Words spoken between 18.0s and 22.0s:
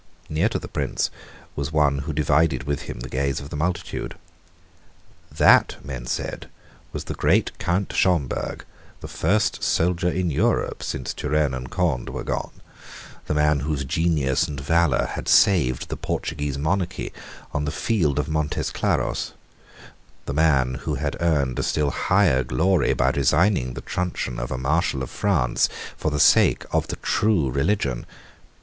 of Montes Claros, the man who had earned a still